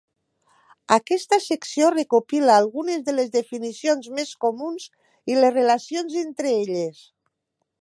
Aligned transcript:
Aquesta 0.95 1.37
secció 1.47 1.91
recopila 1.95 2.55
algunes 2.61 3.03
de 3.09 3.15
les 3.17 3.29
definicions 3.35 4.09
més 4.21 4.33
comuns 4.47 4.89
i 5.33 5.37
les 5.43 5.55
relacions 5.59 6.17
entre 6.27 6.57
elles. 6.63 7.05